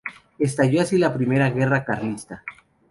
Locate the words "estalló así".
0.39-0.97